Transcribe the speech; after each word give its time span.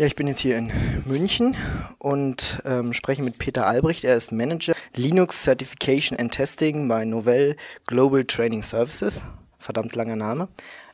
Ja, 0.00 0.06
ich 0.06 0.14
bin 0.14 0.28
jetzt 0.28 0.38
hier 0.38 0.56
in 0.56 0.70
München 1.06 1.56
und 1.98 2.62
ähm, 2.64 2.92
spreche 2.92 3.20
mit 3.20 3.38
Peter 3.38 3.66
Albrecht. 3.66 4.04
Er 4.04 4.14
ist 4.14 4.30
Manager 4.30 4.76
Linux 4.94 5.42
Certification 5.42 6.16
and 6.16 6.32
Testing 6.32 6.86
bei 6.86 7.04
Novell 7.04 7.56
Global 7.84 8.24
Training 8.24 8.62
Services. 8.62 9.22
Verdammt 9.58 9.96
langer 9.96 10.14
Name. 10.14 10.46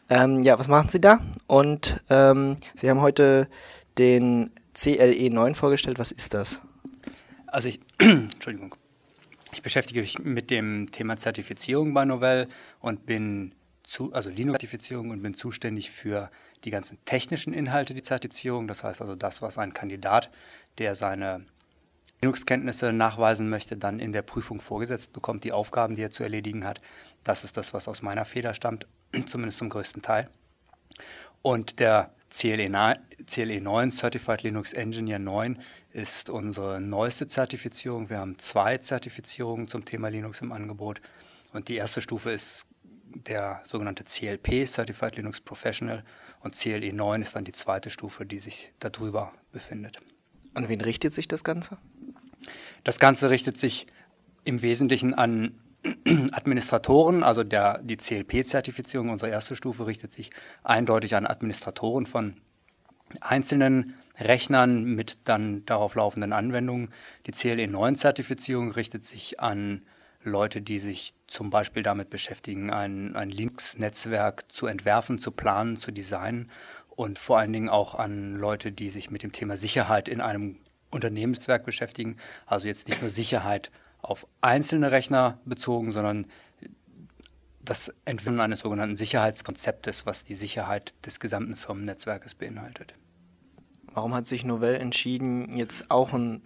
Ähm, 0.09 0.43
ja, 0.43 0.59
was 0.59 0.69
machen 0.69 0.89
Sie 0.89 1.03
da? 1.03 1.21
Und 1.47 2.03
ähm, 2.09 2.57
Sie 2.75 2.89
haben 2.89 3.03
heute 3.03 3.51
den 3.99 4.53
CLE 4.73 5.29
9 5.29 5.55
vorgestellt. 5.55 5.99
Was 5.99 6.11
ist 6.11 6.33
das? 6.33 6.63
Also 7.47 7.69
ich, 7.69 7.81
Entschuldigung. 7.99 8.75
Ich 9.53 9.61
beschäftige 9.61 10.01
mich 10.01 10.19
mit 10.19 10.49
dem 10.49 10.93
Thema 10.93 11.19
Zertifizierung 11.19 11.93
bei 11.93 12.07
Novell 12.07 12.49
und 12.81 13.05
bin 13.05 13.53
zu, 13.83 14.15
also 14.15 14.31
Linux-Zertifizierung 14.31 15.11
und 15.11 15.23
bin 15.23 15.35
zuständig 15.35 15.91
für 15.91 16.31
die 16.65 16.71
ganzen 16.71 16.99
technischen 17.05 17.53
Inhalte, 17.53 17.95
die 17.95 18.03
Zertifizierung, 18.03 18.69
das 18.69 18.83
heißt 18.83 19.01
also 19.01 19.15
das, 19.15 19.43
was 19.43 19.59
ein 19.59 19.75
Kandidat, 19.75 20.31
der 20.79 20.95
seine 20.95 21.45
Linux-Kenntnisse 22.23 22.93
nachweisen 22.93 23.51
möchte, 23.51 23.77
dann 23.77 24.01
in 24.01 24.13
der 24.13 24.23
Prüfung 24.23 24.61
vorgesetzt 24.61 25.13
bekommt, 25.13 25.45
die 25.45 25.53
Aufgaben, 25.53 25.95
die 25.95 26.03
er 26.03 26.11
zu 26.11 26.23
erledigen 26.23 26.65
hat. 26.65 26.81
Das 27.23 27.45
ist 27.45 27.57
das, 27.57 27.75
was 27.75 27.87
aus 27.87 28.01
meiner 28.01 28.25
Feder 28.25 28.55
stammt, 28.55 28.87
zumindest 29.27 29.59
zum 29.59 29.69
größten 29.69 30.03
Teil. 30.03 30.31
Und 31.43 31.79
der 31.81 32.15
CLE 32.31 32.71
9, 32.71 32.99
CLE 33.27 33.61
9, 33.61 33.93
Certified 33.93 34.43
Linux 34.43 34.73
Engineer 34.73 35.19
9, 35.19 35.61
ist 35.93 36.31
unsere 36.31 36.81
neueste 36.81 37.29
Zertifizierung. 37.29 38.09
Wir 38.11 38.19
haben 38.19 38.39
zwei 38.39 38.79
Zertifizierungen 38.79 39.69
zum 39.69 39.85
Thema 39.85 40.09
Linux 40.09 40.41
im 40.41 40.51
Angebot. 40.51 41.01
Und 41.53 41.69
die 41.69 41.77
erste 41.77 42.01
Stufe 42.01 42.31
ist 42.31 42.65
der 43.15 43.61
sogenannte 43.65 44.05
CLP, 44.05 44.67
Certified 44.67 45.17
Linux 45.17 45.41
Professional. 45.41 46.05
Und 46.41 46.55
CLE 46.55 46.93
9 46.93 47.23
ist 47.23 47.37
dann 47.37 47.45
die 47.45 47.53
zweite 47.53 47.91
Stufe, 47.91 48.27
die 48.27 48.39
sich 48.39 48.73
darüber 48.79 49.33
befindet. 49.53 49.99
An 50.53 50.69
wen 50.69 50.81
richtet 50.81 51.15
sich 51.15 51.27
das 51.27 51.43
Ganze? 51.43 51.79
Das 52.85 52.99
Ganze 52.99 53.31
richtet 53.31 53.59
sich 53.59 53.87
im 54.45 54.61
Wesentlichen 54.63 55.15
an 55.15 55.59
Administratoren, 56.33 57.23
also 57.23 57.45
der, 57.45 57.79
die 57.83 57.97
CLP-Zertifizierung, 57.97 59.11
unsere 59.11 59.31
erste 59.31 59.57
Stufe, 59.57 59.87
richtet 59.87 60.13
sich 60.13 60.31
eindeutig 60.63 61.17
an 61.17 61.27
Administratoren 61.27 62.07
von 62.07 62.37
einzelnen 63.21 63.95
Rechnern 64.19 64.85
mit 64.85 65.19
dann 65.25 65.65
darauf 65.67 65.95
laufenden 65.95 66.33
Anwendungen. 66.33 66.91
Die 67.27 67.33
CLE 67.33 67.65
9-Zertifizierung 67.65 68.71
richtet 68.73 69.05
sich 69.05 69.41
an 69.41 69.83
Leute, 70.25 70.63
die 70.63 70.79
sich 70.79 71.15
zum 71.27 71.51
Beispiel 71.51 71.83
damit 71.83 72.11
beschäftigen, 72.11 72.71
ein, 72.71 73.15
ein 73.17 73.31
Linux-Netzwerk 73.31 74.45
zu 74.51 74.67
entwerfen, 74.67 75.19
zu 75.19 75.31
planen, 75.31 75.77
zu 75.77 75.91
designen 75.91 76.51
und 76.91 77.19
vor 77.19 77.39
allen 77.39 77.53
Dingen 77.53 77.69
auch 77.69 77.95
an 77.95 78.37
Leute, 78.37 78.73
die 78.73 78.91
sich 78.91 79.11
mit 79.11 79.23
dem 79.23 79.33
Thema 79.33 79.57
Sicherheit 79.57 80.09
in 80.09 80.21
einem 80.21 80.57
Unternehmenswerk 80.91 81.65
beschäftigen. 81.65 82.17
Also 82.47 82.69
jetzt 82.69 82.89
nicht 82.89 83.03
nur 83.03 83.11
Sicherheit 83.11 83.71
auf 84.01 84.27
einzelne 84.41 84.93
Rechner 84.93 85.39
bezogen, 85.45 85.93
sondern 85.93 86.27
das 87.65 87.93
Entwickeln 88.05 88.41
eines 88.41 88.61
sogenannten 88.61 88.97
Sicherheitskonzeptes, 88.97 90.07
was 90.07 90.25
die 90.25 90.35
Sicherheit 90.35 90.95
des 91.05 91.19
gesamten 91.19 91.57
Firmennetzwerkes 91.57 92.35
beinhaltet. 92.35 92.95
Warum 93.95 94.13
hat 94.13 94.27
sich 94.27 94.45
Novell 94.45 94.75
entschieden, 94.75 95.57
jetzt 95.57 95.89
auch 95.89 96.13
ein, 96.13 96.43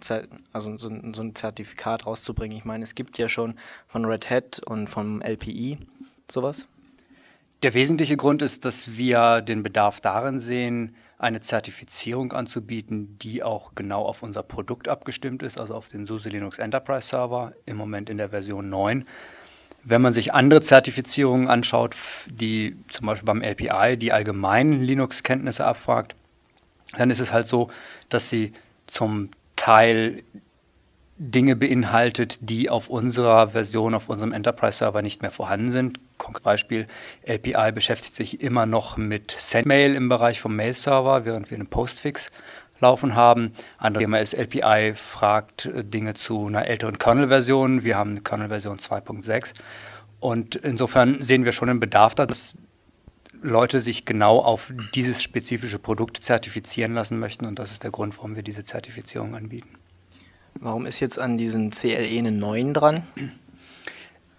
also 0.53 0.77
so, 0.77 0.89
so 1.13 1.21
ein 1.23 1.33
Zertifikat 1.33 2.05
rauszubringen? 2.05 2.55
Ich 2.55 2.63
meine, 2.63 2.83
es 2.83 2.93
gibt 2.93 3.17
ja 3.17 3.27
schon 3.27 3.55
von 3.87 4.05
Red 4.05 4.29
Hat 4.29 4.61
und 4.65 4.87
vom 4.87 5.21
LPI 5.21 5.79
sowas. 6.31 6.67
Der 7.63 7.73
wesentliche 7.73 8.17
Grund 8.17 8.43
ist, 8.43 8.65
dass 8.65 8.95
wir 8.95 9.41
den 9.41 9.63
Bedarf 9.63 9.99
darin 9.99 10.39
sehen, 10.39 10.95
eine 11.17 11.41
Zertifizierung 11.41 12.31
anzubieten, 12.33 13.17
die 13.19 13.43
auch 13.43 13.73
genau 13.75 14.03
auf 14.03 14.23
unser 14.23 14.43
Produkt 14.43 14.87
abgestimmt 14.87 15.43
ist, 15.43 15.59
also 15.59 15.73
auf 15.73 15.89
den 15.89 16.05
SUSE 16.05 16.29
Linux 16.29 16.59
Enterprise 16.59 17.07
Server, 17.07 17.53
im 17.65 17.75
Moment 17.75 18.09
in 18.09 18.17
der 18.17 18.29
Version 18.29 18.69
9. 18.69 19.05
Wenn 19.83 20.01
man 20.01 20.13
sich 20.13 20.33
andere 20.33 20.61
Zertifizierungen 20.61 21.49
anschaut, 21.49 21.95
die 22.27 22.77
zum 22.89 23.07
Beispiel 23.07 23.25
beim 23.25 23.41
LPI 23.41 23.97
die 23.97 24.13
allgemeinen 24.13 24.83
Linux-Kenntnisse 24.83 25.65
abfragt, 25.65 26.15
dann 26.97 27.09
ist 27.09 27.19
es 27.19 27.31
halt 27.31 27.47
so, 27.47 27.69
dass 28.09 28.29
sie 28.29 28.53
zum 28.87 29.29
Teil 29.55 30.23
Dinge 31.17 31.57
beinhaltet, 31.57 32.37
die 32.39 32.69
auf 32.69 32.89
unserer 32.89 33.49
Version, 33.49 33.93
auf 33.93 34.07
unserem 34.07 34.31
Enterprise-Server 34.31 35.01
nicht 35.01 35.21
mehr 35.21 35.31
vorhanden 35.31 35.71
sind. 35.71 35.99
Konkret 36.17 36.43
Beispiel, 36.43 36.87
LPI 37.23 37.73
beschäftigt 37.73 38.15
sich 38.15 38.41
immer 38.41 38.65
noch 38.65 38.95
mit 38.95 39.35
Sendmail 39.37 39.95
im 39.95 40.07
Bereich 40.07 40.39
vom 40.39 40.55
Mail-Server, 40.55 41.25
während 41.25 41.51
wir 41.51 41.55
einen 41.55 41.67
Postfix 41.67 42.31
laufen 42.79 43.15
haben. 43.15 43.53
Andere 43.77 44.03
Thema 44.03 44.19
ist, 44.19 44.33
LPI 44.33 44.93
fragt 44.95 45.65
äh, 45.65 45.83
Dinge 45.83 46.13
zu 46.13 46.47
einer 46.47 46.65
älteren 46.65 46.97
Kernel-Version. 46.97 47.83
Wir 47.83 47.97
haben 47.97 48.11
eine 48.11 48.21
Kernel-Version 48.21 48.79
2.6. 48.79 49.53
Und 50.21 50.55
insofern 50.55 51.21
sehen 51.21 51.43
wir 51.43 51.51
schon 51.51 51.69
einen 51.69 51.81
Bedarf 51.81 52.15
da, 52.15 52.25
dass 52.25 52.55
Leute 53.41 53.81
sich 53.81 54.05
genau 54.05 54.39
auf 54.39 54.73
dieses 54.93 55.23
spezifische 55.23 55.79
Produkt 55.79 56.23
zertifizieren 56.23 56.93
lassen 56.93 57.19
möchten. 57.19 57.45
Und 57.45 57.59
das 57.59 57.71
ist 57.71 57.83
der 57.83 57.91
Grund, 57.91 58.17
warum 58.17 58.35
wir 58.35 58.43
diese 58.43 58.63
Zertifizierung 58.63 59.35
anbieten. 59.35 59.75
Warum 60.55 60.85
ist 60.85 60.99
jetzt 60.99 61.19
an 61.19 61.37
diesem 61.37 61.71
CLE 61.71 62.17
eine 62.17 62.31
9 62.31 62.73
dran? 62.73 63.03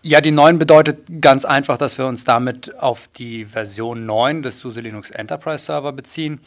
Ja, 0.03 0.21
die 0.21 0.31
9 0.31 0.59
bedeutet 0.59 1.21
ganz 1.21 1.45
einfach, 1.45 1.79
dass 1.79 1.99
wir 1.99 2.07
uns 2.07 2.25
damit 2.25 2.79
auf 2.79 3.09
die 3.09 3.45
Version 3.45 4.07
9 4.07 4.43
des 4.43 4.59
SUSE 4.59 4.81
Linux 4.81 5.11
Enterprise 5.11 5.65
Server 5.65 5.93
beziehen. 5.93 6.41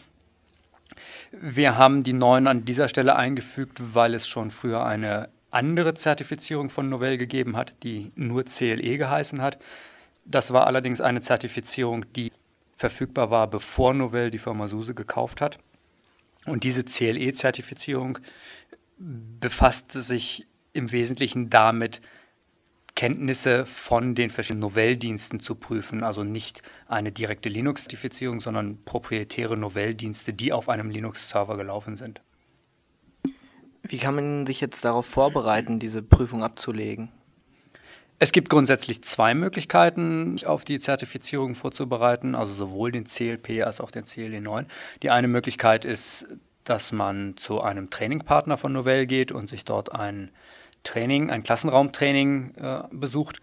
Wir 1.32 1.78
haben 1.78 2.04
die 2.04 2.14
9 2.14 2.48
an 2.48 2.66
dieser 2.66 2.88
Stelle 2.88 3.16
eingefügt, 3.16 3.80
weil 3.94 4.14
es 4.14 4.28
schon 4.28 4.52
früher 4.52 4.86
eine 4.86 5.30
andere 5.50 5.94
Zertifizierung 5.94 6.70
von 6.70 6.90
Novell 6.90 7.18
gegeben 7.18 7.56
hat, 7.56 7.76
die 7.84 8.12
nur 8.16 8.46
CLE 8.46 8.98
geheißen 8.98 9.42
hat. 9.42 9.58
Das 10.26 10.54
war 10.54 10.68
allerdings 10.68 11.02
eine 11.02 11.22
Zertifizierung, 11.22 12.06
die 12.14 12.32
verfügbar 12.84 13.32
war, 13.32 13.48
bevor 13.48 13.94
Novell 13.94 14.30
die 14.30 14.40
Firma 14.40 14.68
SUSE 14.68 14.94
gekauft 14.94 15.40
hat. 15.40 15.58
Und 16.46 16.66
diese 16.66 16.84
CLE-Zertifizierung 16.84 18.20
befasste 18.98 20.02
sich 20.02 20.48
im 20.74 20.92
Wesentlichen 20.92 21.50
damit, 21.50 22.02
Kenntnisse 22.96 23.66
von 23.66 24.16
den 24.16 24.30
verschiedenen 24.30 24.68
Novell-Diensten 24.68 25.40
zu 25.40 25.56
prüfen, 25.56 26.04
also 26.04 26.26
nicht 26.26 26.62
eine 26.90 27.14
direkte 27.14 27.48
Linux-Zertifizierung, 27.48 28.42
sondern 28.42 28.84
proprietäre 28.84 29.56
Novell-Dienste, 29.56 30.34
die 30.34 30.52
auf 30.52 30.68
einem 30.68 30.90
Linux-Server 30.90 31.56
gelaufen 31.56 31.96
sind. 31.96 32.22
Wie 33.82 33.98
kann 33.98 34.16
man 34.16 34.46
sich 34.46 34.60
jetzt 34.60 34.84
darauf 34.84 35.06
vorbereiten, 35.06 35.80
diese 35.80 36.04
Prüfung 36.04 36.44
abzulegen? 36.44 37.14
Es 38.20 38.32
gibt 38.32 38.50
grundsätzlich 38.50 39.04
zwei 39.04 39.34
Möglichkeiten, 39.34 40.38
sich 40.38 40.48
auf 40.48 40.64
die 40.64 40.80
Zertifizierung 40.80 41.56
vorzubereiten, 41.56 42.36
also 42.36 42.54
sowohl 42.54 42.92
den 42.92 43.06
CLP 43.06 43.64
als 43.64 43.82
auch 43.82 43.92
den 43.92 44.06
CLE 44.06 44.40
9. 44.40 44.68
Die 45.02 45.10
eine 45.10 45.28
Möglichkeit 45.28 45.84
ist, 45.84 46.28
dass 46.64 46.92
man 46.92 47.36
zu 47.38 47.62
einem 47.62 47.90
Trainingpartner 47.90 48.58
von 48.58 48.72
Novell 48.72 49.08
geht 49.08 49.32
und 49.32 49.50
sich 49.50 49.66
dort 49.66 49.94
ein 49.94 50.32
Training, 50.84 51.30
ein 51.30 51.44
Klassenraumtraining 51.44 52.56
äh, 52.56 52.84
besucht. 52.92 53.42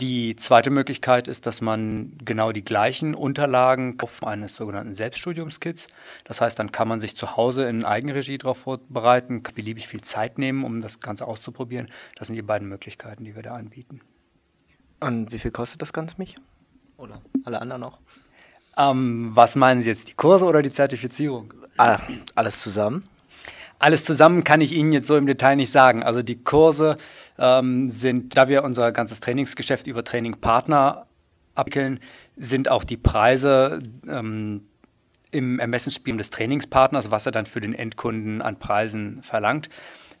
Die 0.00 0.36
zweite 0.36 0.70
Möglichkeit 0.70 1.26
ist, 1.26 1.44
dass 1.46 1.60
man 1.60 2.12
genau 2.24 2.52
die 2.52 2.64
gleichen 2.64 3.16
Unterlagen 3.16 3.96
auf 4.00 4.22
eines 4.22 4.54
sogenannten 4.54 4.94
Selbststudiumskits. 4.94 5.88
Das 6.22 6.40
heißt, 6.40 6.56
dann 6.56 6.70
kann 6.70 6.86
man 6.86 7.00
sich 7.00 7.16
zu 7.16 7.36
Hause 7.36 7.68
in 7.68 7.84
Eigenregie 7.84 8.38
darauf 8.38 8.58
vorbereiten, 8.58 9.42
beliebig 9.42 9.88
viel 9.88 10.02
Zeit 10.02 10.38
nehmen, 10.38 10.62
um 10.62 10.82
das 10.82 11.00
Ganze 11.00 11.26
auszuprobieren. 11.26 11.88
Das 12.14 12.28
sind 12.28 12.36
die 12.36 12.42
beiden 12.42 12.68
Möglichkeiten, 12.68 13.24
die 13.24 13.34
wir 13.34 13.42
da 13.42 13.56
anbieten. 13.56 14.00
Und 15.00 15.32
wie 15.32 15.38
viel 15.40 15.50
kostet 15.50 15.82
das 15.82 15.92
Ganze 15.92 16.14
mich? 16.18 16.36
Oder 16.96 17.20
alle 17.44 17.60
anderen 17.60 17.82
auch? 17.82 17.98
Ähm, 18.76 19.32
was 19.34 19.56
meinen 19.56 19.82
Sie 19.82 19.88
jetzt, 19.88 20.06
die 20.08 20.14
Kurse 20.14 20.44
oder 20.44 20.62
die 20.62 20.72
Zertifizierung? 20.72 21.52
Ah, 21.76 21.98
alles 22.36 22.60
zusammen? 22.60 23.02
Alles 23.78 24.04
zusammen 24.04 24.44
kann 24.44 24.60
ich 24.60 24.72
Ihnen 24.72 24.92
jetzt 24.92 25.06
so 25.06 25.16
im 25.16 25.26
Detail 25.26 25.56
nicht 25.56 25.70
sagen. 25.70 26.02
Also 26.02 26.22
die 26.22 26.42
Kurse 26.42 26.96
ähm, 27.38 27.90
sind, 27.90 28.36
da 28.36 28.48
wir 28.48 28.64
unser 28.64 28.90
ganzes 28.92 29.20
Trainingsgeschäft 29.20 29.86
über 29.86 30.04
Trainingpartner 30.04 31.06
abwickeln, 31.54 32.00
sind 32.36 32.68
auch 32.68 32.84
die 32.84 32.96
Preise 32.96 33.78
ähm, 34.08 34.62
im 35.30 35.58
Ermessensspiel 35.58 36.16
des 36.16 36.30
Trainingspartners, 36.30 37.10
was 37.10 37.26
er 37.26 37.32
dann 37.32 37.46
für 37.46 37.60
den 37.60 37.74
Endkunden 37.74 38.42
an 38.42 38.58
Preisen 38.58 39.22
verlangt. 39.22 39.68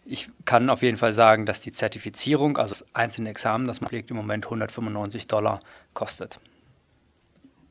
Ich 0.04 0.30
kann 0.44 0.70
auf 0.70 0.82
jeden 0.82 0.96
Fall 0.96 1.12
sagen, 1.12 1.44
dass 1.44 1.60
die 1.60 1.72
Zertifizierung, 1.72 2.56
also 2.56 2.70
das 2.70 2.84
einzelne 2.94 3.30
Examen, 3.30 3.66
das 3.66 3.80
man 3.80 3.88
pflegt, 3.88 4.10
im 4.10 4.16
Moment 4.16 4.46
195 4.46 5.26
Dollar 5.26 5.60
kostet. 5.94 6.40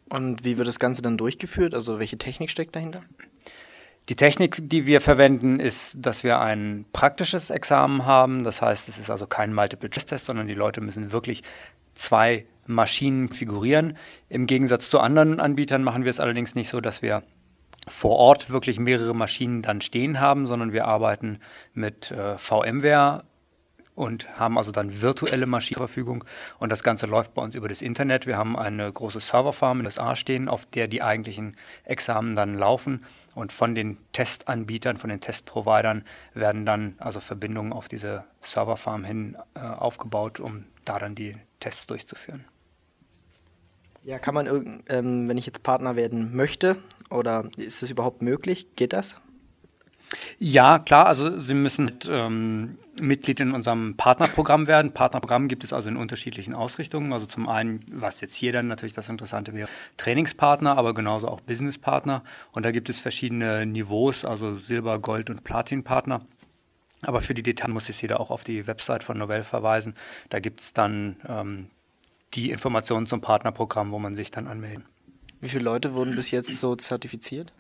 Und 0.08 0.44
wie 0.44 0.58
wird 0.58 0.68
das 0.68 0.78
Ganze 0.78 1.02
dann 1.02 1.16
durchgeführt? 1.16 1.74
Also 1.74 1.98
welche 1.98 2.18
Technik 2.18 2.50
steckt 2.50 2.76
dahinter? 2.76 3.02
Die 4.08 4.16
Technik, 4.16 4.58
die 4.68 4.84
wir 4.84 5.00
verwenden, 5.00 5.60
ist, 5.60 5.96
dass 5.96 6.24
wir 6.24 6.40
ein 6.40 6.84
praktisches 6.92 7.50
Examen 7.50 8.04
haben. 8.04 8.42
Das 8.42 8.60
heißt, 8.60 8.88
es 8.88 8.98
ist 8.98 9.10
also 9.10 9.26
kein 9.26 9.54
Multiple-Choice-Test, 9.54 10.26
sondern 10.26 10.48
die 10.48 10.54
Leute 10.54 10.80
müssen 10.80 11.12
wirklich 11.12 11.42
zwei 11.94 12.46
Maschinen 12.66 13.28
figurieren. 13.28 13.96
Im 14.28 14.46
Gegensatz 14.46 14.90
zu 14.90 14.98
anderen 14.98 15.38
Anbietern 15.38 15.84
machen 15.84 16.04
wir 16.04 16.10
es 16.10 16.20
allerdings 16.20 16.54
nicht 16.54 16.68
so, 16.68 16.80
dass 16.80 17.00
wir 17.00 17.22
vor 17.88 18.16
Ort 18.16 18.50
wirklich 18.50 18.78
mehrere 18.78 19.14
Maschinen 19.14 19.62
dann 19.62 19.80
stehen 19.80 20.20
haben, 20.20 20.46
sondern 20.46 20.72
wir 20.72 20.86
arbeiten 20.86 21.38
mit 21.74 22.10
äh, 22.10 22.38
VMware 22.38 23.24
und 23.94 24.38
haben 24.38 24.56
also 24.56 24.72
dann 24.72 25.02
virtuelle 25.02 25.46
Maschinen 25.46 25.78
zur 25.78 25.88
Verfügung. 25.88 26.24
Und 26.58 26.70
das 26.70 26.82
Ganze 26.82 27.06
läuft 27.06 27.34
bei 27.34 27.42
uns 27.42 27.54
über 27.54 27.68
das 27.68 27.82
Internet. 27.82 28.26
Wir 28.26 28.36
haben 28.36 28.56
eine 28.56 28.90
große 28.90 29.20
Serverfarm 29.20 29.78
in 29.78 29.84
den 29.84 29.86
USA 29.88 30.16
stehen, 30.16 30.48
auf 30.48 30.66
der 30.66 30.88
die 30.88 31.02
eigentlichen 31.02 31.56
Examen 31.84 32.36
dann 32.36 32.56
laufen. 32.56 33.04
Und 33.34 33.52
von 33.52 33.74
den 33.74 33.96
Testanbietern, 34.12 34.98
von 34.98 35.08
den 35.08 35.20
Testprovidern 35.20 36.04
werden 36.34 36.66
dann 36.66 36.96
also 36.98 37.20
Verbindungen 37.20 37.72
auf 37.72 37.88
diese 37.88 38.24
Serverfarm 38.42 39.04
hin 39.04 39.36
äh, 39.54 39.60
aufgebaut, 39.60 40.38
um 40.38 40.64
da 40.84 40.98
dann 40.98 41.14
die 41.14 41.36
Tests 41.60 41.86
durchzuführen. 41.86 42.44
Ja, 44.04 44.18
kann 44.18 44.34
man, 44.34 44.82
ähm, 44.88 45.28
wenn 45.28 45.38
ich 45.38 45.46
jetzt 45.46 45.62
Partner 45.62 45.96
werden 45.96 46.34
möchte, 46.34 46.76
oder 47.08 47.48
ist 47.56 47.82
es 47.82 47.90
überhaupt 47.90 48.20
möglich? 48.20 48.74
Geht 48.74 48.92
das? 48.92 49.16
Ja, 50.38 50.78
klar. 50.78 51.06
Also 51.06 51.38
Sie 51.38 51.54
müssen 51.54 51.84
mit, 51.84 52.08
ähm, 52.10 52.78
Mitglied 53.00 53.40
in 53.40 53.52
unserem 53.52 53.96
Partnerprogramm 53.96 54.66
werden. 54.66 54.92
Partnerprogramm 54.92 55.48
gibt 55.48 55.64
es 55.64 55.72
also 55.72 55.88
in 55.88 55.96
unterschiedlichen 55.96 56.54
Ausrichtungen. 56.54 57.12
Also 57.12 57.26
zum 57.26 57.48
einen, 57.48 57.80
was 57.90 58.20
jetzt 58.20 58.34
hier 58.34 58.52
dann 58.52 58.68
natürlich 58.68 58.92
das 58.92 59.08
Interessante 59.08 59.54
wäre, 59.54 59.68
Trainingspartner, 59.96 60.76
aber 60.76 60.94
genauso 60.94 61.28
auch 61.28 61.40
Businesspartner. 61.40 62.22
Und 62.52 62.64
da 62.64 62.70
gibt 62.70 62.88
es 62.90 63.00
verschiedene 63.00 63.64
Niveaus, 63.64 64.24
also 64.24 64.56
Silber, 64.56 64.98
Gold 64.98 65.30
und 65.30 65.44
Platinpartner. 65.44 66.22
Aber 67.02 67.20
für 67.20 67.34
die 67.34 67.42
Details 67.42 67.72
muss 67.72 67.88
ich 67.88 67.96
Sie 67.96 68.06
da 68.06 68.16
auch 68.16 68.30
auf 68.30 68.44
die 68.44 68.66
Website 68.66 69.02
von 69.02 69.18
Novell 69.18 69.44
verweisen. 69.44 69.94
Da 70.30 70.38
gibt 70.38 70.60
es 70.60 70.72
dann 70.72 71.16
ähm, 71.26 71.66
die 72.34 72.50
Informationen 72.50 73.06
zum 73.06 73.20
Partnerprogramm, 73.20 73.90
wo 73.90 73.98
man 73.98 74.14
sich 74.14 74.30
dann 74.30 74.46
anmelden. 74.46 74.84
Wie 75.40 75.48
viele 75.48 75.64
Leute 75.64 75.94
wurden 75.94 76.14
bis 76.14 76.30
jetzt 76.30 76.58
so 76.58 76.76
zertifiziert? 76.76 77.52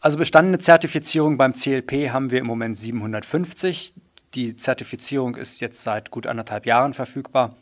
Also 0.00 0.16
bestandene 0.16 0.60
Zertifizierung 0.60 1.38
beim 1.38 1.54
CLP 1.54 2.10
haben 2.10 2.30
wir 2.30 2.38
im 2.38 2.46
Moment 2.46 2.78
750. 2.78 3.94
Die 4.34 4.56
Zertifizierung 4.56 5.34
ist 5.34 5.60
jetzt 5.60 5.82
seit 5.82 6.12
gut 6.12 6.28
anderthalb 6.28 6.66
Jahren 6.66 6.94
verfügbar. 6.94 7.56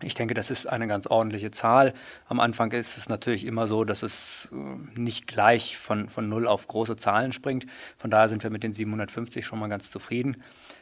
Ich 0.00 0.14
denke, 0.14 0.34
das 0.34 0.50
ist 0.50 0.66
eine 0.66 0.86
ganz 0.86 1.08
ordentliche 1.08 1.50
Zahl. 1.50 1.94
Am 2.28 2.38
Anfang 2.38 2.70
ist 2.70 2.96
es 2.96 3.08
natürlich 3.08 3.44
immer 3.44 3.66
so, 3.66 3.82
dass 3.82 4.04
es 4.04 4.48
äh, 4.52 5.00
nicht 5.00 5.26
gleich 5.26 5.76
von, 5.76 6.08
von 6.08 6.28
0 6.28 6.46
auf 6.46 6.68
große 6.68 6.96
Zahlen 6.96 7.32
springt. 7.32 7.66
Von 7.96 8.12
daher 8.12 8.28
sind 8.28 8.44
wir 8.44 8.50
mit 8.50 8.62
den 8.62 8.72
750 8.72 9.44
schon 9.44 9.58
mal 9.58 9.68
ganz 9.68 9.90
zufrieden. 9.90 10.36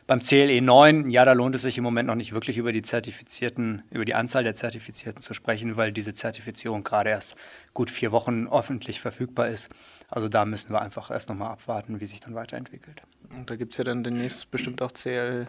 Beim 0.06 0.20
CLE 0.20 0.60
9, 0.60 1.10
ja, 1.10 1.24
da 1.24 1.32
lohnt 1.32 1.54
es 1.54 1.62
sich 1.62 1.78
im 1.78 1.84
Moment 1.84 2.08
noch 2.08 2.14
nicht 2.14 2.34
wirklich 2.34 2.58
über 2.58 2.72
die 2.72 2.82
Zertifizierten, 2.82 3.82
über 3.90 4.04
die 4.04 4.14
Anzahl 4.14 4.44
der 4.44 4.54
Zertifizierten 4.54 5.22
zu 5.22 5.32
sprechen, 5.32 5.78
weil 5.78 5.92
diese 5.92 6.12
Zertifizierung 6.12 6.84
gerade 6.84 7.08
erst 7.08 7.36
gut 7.72 7.90
vier 7.90 8.12
Wochen 8.12 8.46
öffentlich 8.48 9.00
verfügbar 9.00 9.48
ist. 9.48 9.70
Also 10.08 10.28
da 10.28 10.44
müssen 10.44 10.70
wir 10.70 10.80
einfach 10.80 11.10
erst 11.10 11.28
nochmal 11.28 11.50
abwarten, 11.50 12.00
wie 12.00 12.06
sich 12.06 12.20
dann 12.20 12.34
weiterentwickelt. 12.34 13.02
Und 13.36 13.50
da 13.50 13.56
gibt 13.56 13.72
es 13.72 13.78
ja 13.78 13.84
dann 13.84 14.04
demnächst 14.04 14.50
bestimmt 14.50 14.80
auch 14.82 14.92
CLE 14.92 15.48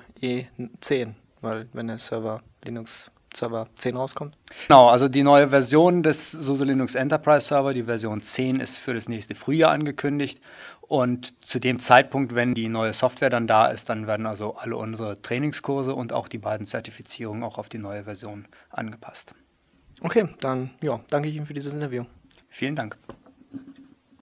10, 0.82 1.16
weil 1.42 1.68
wenn 1.74 1.88
der 1.88 2.00
Server 2.00 2.42
Linux 2.64 3.12
Server 3.38 3.68
10 3.76 3.96
rauskommt? 3.96 4.38
Genau, 4.68 4.90
also 4.90 5.08
die 5.08 5.24
neue 5.24 5.50
Version 5.50 6.04
des 6.04 6.32
SUSE 6.32 6.64
Linux 6.64 6.96
Enterprise 6.96 7.48
Server, 7.48 7.74
die 7.74 7.84
Version 7.84 8.22
10, 8.22 8.60
ist 8.60 8.78
für 8.78 8.94
das 8.94 9.08
nächste 9.08 9.36
Frühjahr 9.36 9.72
angekündigt. 9.72 10.42
Und 10.82 11.46
zu 11.46 11.60
dem 11.60 11.80
Zeitpunkt, 11.80 12.34
wenn 12.34 12.56
die 12.56 12.70
neue 12.70 12.94
Software 12.94 13.30
dann 13.30 13.46
da 13.46 13.68
ist, 13.68 13.90
dann 13.90 14.08
werden 14.08 14.26
also 14.26 14.56
alle 14.56 14.78
unsere 14.78 15.22
Trainingskurse 15.22 15.94
und 15.94 16.14
auch 16.14 16.28
die 16.28 16.38
beiden 16.38 16.66
Zertifizierungen 16.66 17.44
auch 17.44 17.58
auf 17.58 17.70
die 17.70 17.78
neue 17.78 18.06
Version 18.06 18.48
angepasst. 18.70 19.34
Okay, 20.02 20.30
dann 20.40 20.72
ja, 20.82 21.02
danke 21.10 21.28
ich 21.28 21.36
Ihnen 21.36 21.46
für 21.46 21.54
dieses 21.54 21.74
Interview. 21.74 22.06
Vielen 22.50 22.76
Dank. 22.76 22.98